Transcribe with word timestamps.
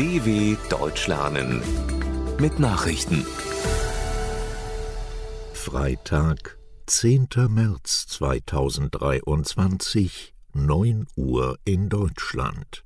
DW 0.00 0.56
Deutsch 0.70 1.08
lernen 1.08 1.60
mit 2.38 2.58
Nachrichten. 2.58 3.26
Freitag, 5.52 6.56
10. 6.86 7.28
März 7.50 8.06
2023, 8.06 10.32
9 10.54 11.06
Uhr 11.16 11.58
in 11.66 11.90
Deutschland. 11.90 12.82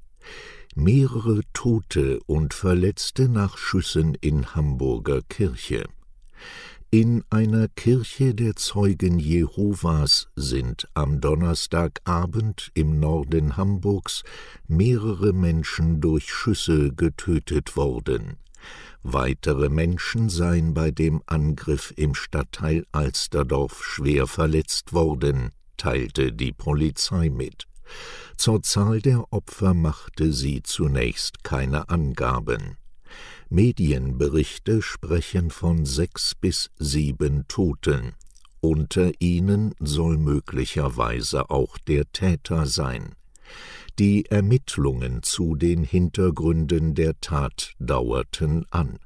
Mehrere 0.75 1.43
Tote 1.53 2.19
und 2.27 2.53
Verletzte 2.53 3.29
nach 3.29 3.59
Schüssen 3.59 4.17
in 4.21 4.57
Hamburger 4.57 5.23
Kirche. 5.23 5.85
In 6.97 7.25
einer 7.29 7.67
Kirche 7.67 8.37
der 8.37 8.55
Zeugen 8.55 9.19
Jehovas 9.19 10.29
sind 10.37 10.87
am 10.95 11.21
Donnerstagabend 11.21 12.71
im 12.75 13.01
Norden 13.01 13.57
Hamburgs 13.57 14.23
mehrere 14.69 15.33
Menschen 15.33 16.01
durch 16.01 16.33
Schüsse 16.33 16.93
getötet 16.93 17.77
worden. 17.77 18.37
Weitere 19.03 19.71
Menschen 19.71 20.29
seien 20.29 20.73
bei 20.73 20.93
dem 20.93 21.21
Angriff 21.27 21.93
im 21.97 22.15
Stadtteil 22.15 22.87
Alsterdorf 22.93 23.83
schwer 23.83 24.29
verletzt 24.29 24.93
worden, 24.93 25.51
teilte 25.77 26.33
die 26.33 26.53
Polizei 26.53 27.29
mit. 27.29 27.67
Zur 28.37 28.63
Zahl 28.63 29.01
der 29.01 29.33
Opfer 29.33 29.75
machte 29.75 30.33
sie 30.33 30.63
zunächst 30.63 31.43
keine 31.43 31.89
Angaben. 31.89 32.77
Medienberichte 33.49 34.83
sprechen 34.83 35.51
von 35.51 35.85
sechs 35.85 36.35
bis 36.35 36.71
sieben 36.79 37.47
Toten. 37.49 38.15
Unter 38.61 39.13
ihnen 39.19 39.75
soll 39.79 40.17
möglicherweise 40.17 41.51
auch 41.51 41.79
der 41.79 42.11
Täter 42.13 42.67
sein. 42.67 43.15
Die 43.99 44.27
Ermittlungen 44.27 45.23
zu 45.23 45.55
den 45.55 45.85
Hintergründen 45.85 46.95
der 46.95 47.21
Tat 47.21 47.75
dauerten 47.79 48.67
an. 48.71 48.99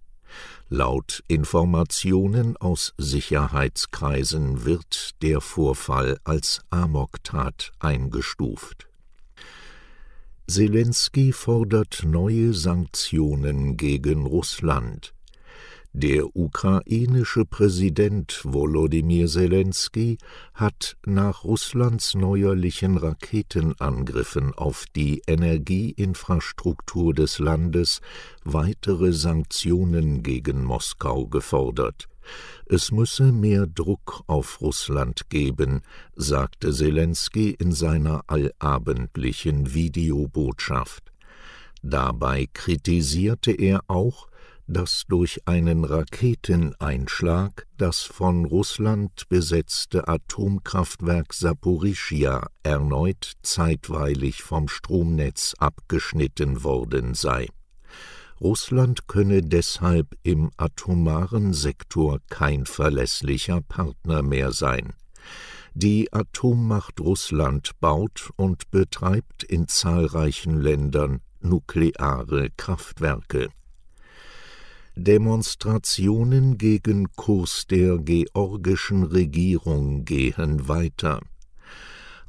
Laut 0.69 1.23
Informationen 1.29 2.57
aus 2.57 2.95
Sicherheitskreisen 2.99 4.65
wird 4.65 5.23
der 5.23 5.41
Vorfall 5.41 6.19
als 6.25 6.63
Amoktat 6.71 7.73
eingestuft. 7.79 8.88
Zelensky 10.51 11.33
fordert 11.33 12.05
neue 12.07 12.55
Sanktionen 12.55 13.77
gegen 13.77 14.25
Russland. 14.25 15.13
Der 15.93 16.35
ukrainische 16.35 17.45
Präsident 17.45 18.41
Volodymyr 18.45 19.27
Zelensky 19.27 20.17
hat 20.55 20.97
nach 21.05 21.45
Russlands 21.45 22.15
neuerlichen 22.15 22.97
Raketenangriffen 22.97 24.55
auf 24.55 24.87
die 24.97 25.21
Energieinfrastruktur 25.27 27.13
des 27.13 27.39
Landes 27.39 28.01
weitere 28.43 29.13
Sanktionen 29.13 30.23
gegen 30.23 30.65
Moskau 30.65 31.27
gefordert. 31.27 32.09
Es 32.67 32.93
müsse 32.93 33.33
mehr 33.33 33.67
Druck 33.67 34.23
auf 34.27 34.61
Russland 34.61 35.31
geben, 35.31 35.83
sagte 36.15 36.73
Zelensky 36.73 37.51
in 37.51 37.73
seiner 37.73 38.23
allabendlichen 38.27 39.75
Videobotschaft. 39.75 41.13
Dabei 41.83 42.47
kritisierte 42.53 43.53
er 43.53 43.83
auch, 43.87 44.29
dass 44.69 45.05
durch 45.09 45.41
einen 45.47 45.85
Raketeneinschlag 45.85 47.67
das 47.79 48.03
von 48.03 48.45
Russland 48.45 49.29
besetzte 49.31 50.07
Atomkraftwerk 50.09 51.33
Saporischia 51.33 52.49
erneut 52.63 53.33
zeitweilig 53.43 54.43
vom 54.43 54.69
Stromnetz 54.69 55.55
abgeschnitten 55.59 56.65
worden 56.65 57.15
sei. 57.15 57.49
Russland 58.41 59.09
könne 59.09 59.43
deshalb 59.43 60.17
im 60.23 60.51
atomaren 60.57 61.53
Sektor 61.55 62.21
kein 62.29 62.67
verlässlicher 62.67 63.61
Partner 63.61 64.23
mehr 64.23 64.53
sein. 64.53 64.93
Die 65.75 66.13
Atommacht 66.13 67.01
Russland 67.01 67.73
baut 67.81 68.31
und 68.37 68.71
betreibt 68.71 69.43
in 69.43 69.69
zahlreichen 69.69 70.61
Ländern 70.61 71.21
nukleare 71.41 72.51
Kraftwerke. 72.57 73.49
Demonstrationen 74.97 76.59
gegen 76.59 77.13
Kurs 77.15 77.67
der 77.69 77.99
georgischen 77.99 79.05
Regierung 79.05 80.05
gehen 80.05 80.67
weiter. 80.67 81.21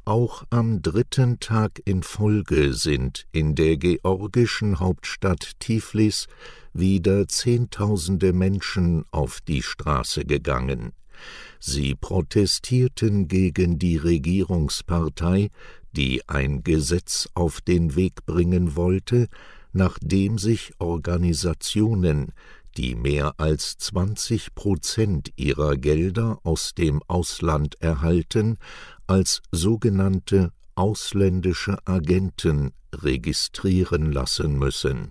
Auch 0.06 0.44
am 0.48 0.80
dritten 0.80 1.40
Tag 1.40 1.82
in 1.84 2.02
Folge 2.02 2.72
sind 2.72 3.26
in 3.32 3.54
der 3.54 3.76
georgischen 3.76 4.80
Hauptstadt 4.80 5.52
Tiflis 5.58 6.26
wieder 6.72 7.28
Zehntausende 7.28 8.32
Menschen 8.32 9.04
auf 9.10 9.40
die 9.42 9.62
Straße 9.62 10.24
gegangen. 10.24 10.92
Sie 11.58 11.94
protestierten 11.94 13.28
gegen 13.28 13.78
die 13.78 13.98
Regierungspartei, 13.98 15.50
die 15.92 16.26
ein 16.28 16.64
Gesetz 16.64 17.28
auf 17.34 17.60
den 17.60 17.94
Weg 17.94 18.24
bringen 18.24 18.76
wollte, 18.76 19.28
nachdem 19.72 20.38
sich 20.38 20.72
Organisationen, 20.78 22.32
die 22.76 22.94
mehr 22.94 23.34
als 23.38 23.76
20 23.78 24.54
Prozent 24.54 25.32
ihrer 25.36 25.76
Gelder 25.76 26.38
aus 26.42 26.74
dem 26.74 27.02
Ausland 27.08 27.80
erhalten, 27.80 28.58
als 29.06 29.42
sogenannte 29.50 30.52
ausländische 30.74 31.78
Agenten 31.86 32.72
registrieren 32.94 34.12
lassen 34.12 34.58
müssen. 34.58 35.10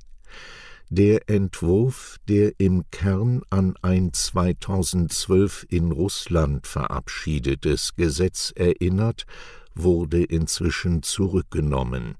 Der 0.90 1.30
Entwurf, 1.30 2.18
der 2.28 2.54
im 2.58 2.90
Kern 2.90 3.44
an 3.52 3.76
ein 3.84 4.12
2012 4.12 5.68
in 5.70 5.92
Russland 5.92 6.66
verabschiedetes 6.66 7.96
Gesetz 7.96 8.52
erinnert, 8.56 9.26
wurde 9.76 10.24
inzwischen 10.24 11.04
zurückgenommen. 11.04 12.16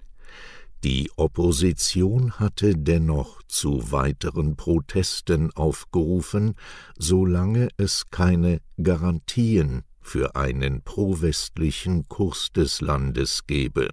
Die 0.84 1.12
Opposition 1.18 2.40
hatte 2.40 2.74
dennoch 2.74 3.44
zu 3.50 3.92
weiteren 3.92 4.56
Protesten 4.56 5.52
aufgerufen, 5.52 6.56
solange 6.98 7.68
es 7.76 8.10
keine 8.12 8.62
Garantien 8.82 9.84
für 10.00 10.38
einen 10.38 10.82
prowestlichen 10.82 12.08
Kurs 12.08 12.50
des 12.56 12.80
Landes 12.80 13.46
gebe. 13.46 13.90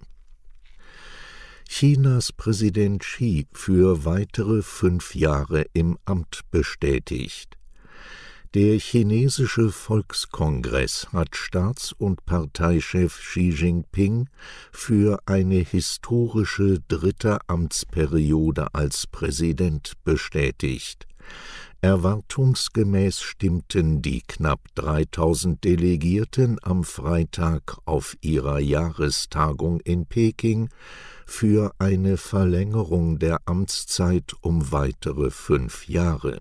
Chinas 1.67 2.31
Präsident 2.31 3.01
Xi 3.01 3.47
für 3.51 4.05
weitere 4.05 4.61
fünf 4.61 5.13
Jahre 5.13 5.65
im 5.73 5.97
Amt 6.05 6.41
bestätigt. 6.51 7.56
Der 8.53 8.79
chinesische 8.79 9.71
Volkskongress 9.71 11.07
hat 11.11 11.35
Staats- 11.35 11.91
und 11.91 12.25
Parteichef 12.25 13.19
Xi 13.19 13.49
Jinping 13.49 14.29
für 14.71 15.19
eine 15.25 15.55
historische 15.55 16.79
dritte 16.87 17.39
Amtsperiode 17.47 18.73
als 18.73 19.05
Präsident 19.05 19.93
bestätigt. 20.05 21.07
Erwartungsgemäß 21.81 23.19
stimmten 23.19 24.01
die 24.01 24.21
knapp 24.21 24.61
3000 24.75 25.61
Delegierten 25.65 26.57
am 26.61 26.85
Freitag 26.85 27.77
auf 27.83 28.15
ihrer 28.21 28.59
Jahrestagung 28.59 29.81
in 29.81 30.05
Peking 30.05 30.69
für 31.25 31.73
eine 31.79 32.15
Verlängerung 32.15 33.19
der 33.19 33.41
Amtszeit 33.45 34.33
um 34.39 34.71
weitere 34.71 35.31
fünf 35.31 35.89
Jahre. 35.89 36.39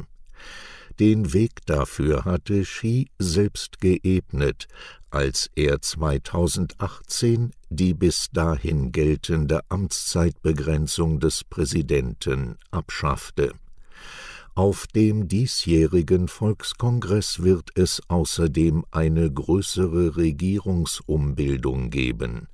Den 0.99 1.34
Weg 1.34 1.67
dafür 1.67 2.25
hatte 2.25 2.62
Xi 2.62 3.09
selbst 3.19 3.81
geebnet, 3.81 4.67
als 5.11 5.51
er 5.55 5.83
2018 5.83 7.51
die 7.69 7.93
bis 7.93 8.29
dahin 8.33 8.93
geltende 8.93 9.61
Amtszeitbegrenzung 9.69 11.21
des 11.21 11.45
Präsidenten 11.45 12.56
abschaffte. 12.70 13.53
Auf 14.55 14.87
dem 14.87 15.29
diesjährigen 15.29 16.29
Volkskongress 16.29 17.43
wird 17.43 17.70
es 17.75 18.00
außerdem 18.09 18.87
eine 18.91 19.31
größere 19.31 20.17
Regierungsumbildung 20.17 21.91
geben. 21.91 22.49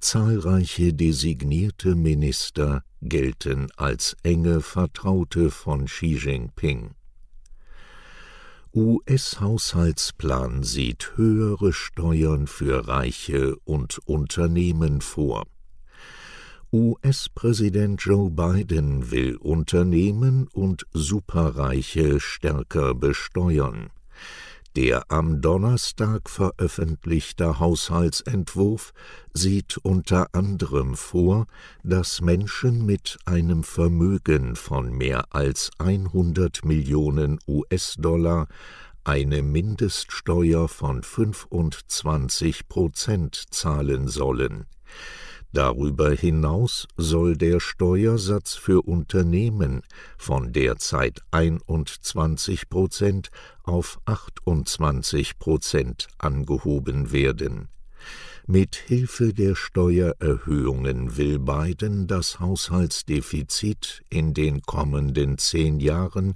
Zahlreiche 0.00 0.94
designierte 0.94 1.94
Minister 1.94 2.84
gelten 3.02 3.68
als 3.76 4.16
enge 4.22 4.62
Vertraute 4.62 5.50
von 5.50 5.84
Xi 5.84 6.16
Jinping. 6.16 6.94
US-Haushaltsplan 8.76 10.62
sieht 10.62 11.12
höhere 11.16 11.72
Steuern 11.72 12.46
für 12.46 12.86
Reiche 12.86 13.56
und 13.64 14.00
Unternehmen 14.04 15.00
vor. 15.00 15.46
US-Präsident 16.70 18.02
Joe 18.02 18.30
Biden 18.30 19.10
will 19.10 19.36
Unternehmen 19.36 20.46
und 20.48 20.84
Superreiche 20.92 22.20
stärker 22.20 22.94
besteuern. 22.94 23.88
Der 24.76 25.10
am 25.10 25.40
Donnerstag 25.40 26.28
veröffentlichte 26.28 27.58
Haushaltsentwurf 27.60 28.92
sieht 29.32 29.78
unter 29.78 30.34
anderem 30.34 30.96
vor, 30.96 31.46
dass 31.82 32.20
Menschen 32.20 32.84
mit 32.84 33.16
einem 33.24 33.64
Vermögen 33.64 34.54
von 34.54 34.92
mehr 34.92 35.34
als 35.34 35.70
100 35.78 36.66
Millionen 36.66 37.38
US-Dollar 37.48 38.48
eine 39.02 39.40
Mindeststeuer 39.40 40.68
von 40.68 41.02
25 41.02 42.68
Prozent 42.68 43.44
zahlen 43.50 44.08
sollen. 44.08 44.66
Darüber 45.56 46.10
hinaus 46.10 46.86
soll 46.98 47.34
der 47.34 47.60
Steuersatz 47.60 48.52
für 48.52 48.82
Unternehmen 48.82 49.80
von 50.18 50.52
derzeit 50.52 51.22
21 51.30 52.68
Prozent 52.68 53.30
auf 53.62 53.98
28 54.04 55.38
Prozent 55.38 56.08
angehoben 56.18 57.10
werden. 57.10 57.68
Mit 58.46 58.76
Hilfe 58.76 59.32
der 59.32 59.54
Steuererhöhungen 59.54 61.16
will 61.16 61.38
Biden 61.38 62.06
das 62.06 62.38
Haushaltsdefizit 62.38 64.02
in 64.10 64.34
den 64.34 64.60
kommenden 64.60 65.38
zehn 65.38 65.80
Jahren 65.80 66.34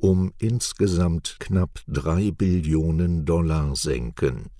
um 0.00 0.32
insgesamt 0.38 1.36
knapp 1.38 1.82
drei 1.86 2.32
Billionen 2.32 3.24
Dollar 3.24 3.76
senken. 3.76 4.50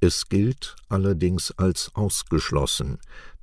Es 0.00 0.28
gilt 0.28 0.76
allerdings 0.88 1.50
als 1.52 1.90
ausgeschlossen, 1.94 2.98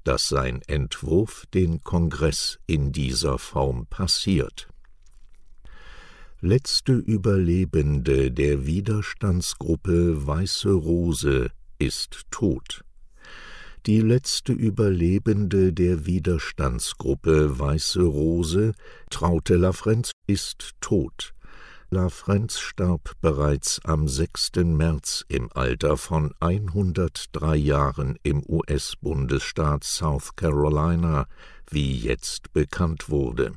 dass 0.06 0.30
sein 0.30 0.62
Entwurf 0.68 1.46
den 1.54 1.82
Kongress 1.82 2.60
in 2.68 2.94
dieser 2.94 3.38
Form 3.38 3.88
passiert. 3.88 4.70
Letzte 6.40 6.94
Überlebende 6.94 8.32
der 8.32 8.66
Widerstandsgruppe 8.66 10.26
Weiße 10.26 10.72
Rose 10.72 11.50
ist 11.80 12.22
tot. 12.32 12.86
Die 13.86 14.02
letzte 14.02 14.52
Überlebende 14.52 15.72
der 15.72 16.08
Widerstandsgruppe 16.08 17.60
Weiße 17.60 18.02
Rose, 18.02 18.72
Traute 19.12 19.58
Lafrenz, 19.58 20.12
ist 20.26 20.72
tot. 20.82 21.35
Lafrenz 21.96 22.60
starb 22.60 23.16
bereits 23.22 23.80
am 23.86 24.10
6. 24.10 24.52
März 24.66 25.24
im 25.30 25.50
Alter 25.54 25.96
von 25.96 26.34
103 26.42 27.56
Jahren 27.56 28.20
im 28.22 28.44
US-Bundesstaat 28.46 29.86
South 29.86 30.36
Carolina, 30.36 31.26
wie 31.70 31.98
jetzt 31.98 32.52
bekannt 32.52 33.10
wurde. 33.10 33.54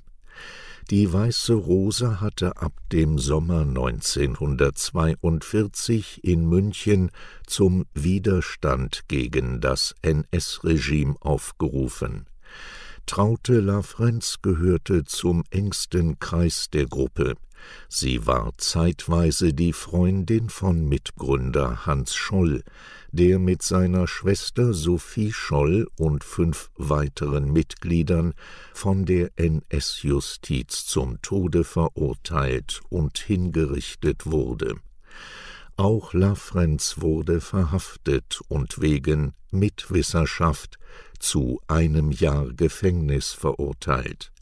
Die 0.89 1.13
Weiße 1.13 1.53
Rose 1.53 2.21
hatte 2.21 2.59
ab 2.59 2.75
dem 2.93 3.19
Sommer 3.19 3.63
1942 3.63 6.23
in 6.23 6.49
München 6.49 7.11
zum 7.45 7.87
Widerstand 7.93 9.09
gegen 9.09 9.61
das 9.61 9.97
NS-Regime 10.03 11.17
aufgerufen. 11.19 12.27
Traute 13.09 13.61
Lafrenz 13.61 14.37
gehörte 14.43 15.03
zum 15.03 15.43
engsten 15.49 16.19
Kreis 16.19 16.69
der 16.71 16.85
Gruppe. 16.85 17.37
Sie 17.89 18.27
war 18.27 18.53
zeitweise 18.59 19.55
die 19.55 19.73
Freundin 19.73 20.51
von 20.51 20.87
Mitgründer 20.87 21.87
Hans 21.87 22.15
Scholl, 22.15 22.63
der 23.11 23.39
mit 23.39 23.63
seiner 23.63 24.07
Schwester 24.07 24.75
Sophie 24.75 25.33
Scholl 25.33 25.89
und 25.97 26.23
fünf 26.23 26.71
weiteren 26.77 27.51
Mitgliedern 27.51 28.35
von 28.75 29.07
der 29.07 29.31
NS-Justiz 29.37 30.85
zum 30.85 31.23
Tode 31.23 31.65
verurteilt 31.65 32.83
und 32.91 33.19
hingerichtet 33.19 34.27
wurde. 34.27 34.75
Auch 35.79 36.13
Lafrenz 36.13 36.97
wurde 36.99 37.41
verhaftet 37.41 38.41
und 38.49 38.83
wegen 38.83 39.33
Mitwisserschaft 39.51 40.79
zu 41.19 41.61
einem 41.69 42.11
Jahr 42.11 42.53
Gefängnis 42.53 43.33
verurteilt. 43.33 44.33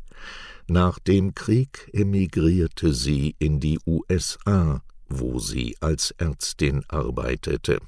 Nach 0.69 0.99
dem 0.99 1.33
Krieg 1.35 1.89
emigrierte 1.93 2.93
sie 2.93 3.37
in 3.39 3.61
die 3.61 3.79
USA, 3.87 4.83
wo 5.09 5.39
sie 5.39 5.77
als 5.81 6.11
Ärztin 6.19 6.83
arbeitete. 6.89 7.79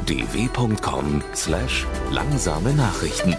dw.com/langsame 0.05 2.73
Nachrichten 2.73 3.35